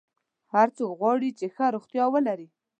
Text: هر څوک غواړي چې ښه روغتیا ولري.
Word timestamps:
هر 0.53 0.67
څوک 0.77 0.91
غواړي 0.99 1.29
چې 1.39 1.45
ښه 1.55 1.65
روغتیا 1.75 2.05
ولري. 2.13 2.47